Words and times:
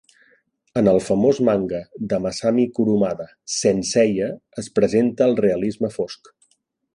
En 0.79 0.87
el 0.91 0.95
famós 1.07 1.41
manga 1.49 1.81
de 2.13 2.19
Massami 2.23 2.65
Kurumada, 2.79 3.27
"Saint 3.57 3.83
Seiya", 3.91 4.31
es 4.63 4.71
presenta 4.81 5.29
el 5.31 5.37
realisme 5.43 5.93
fosc. 6.01 6.33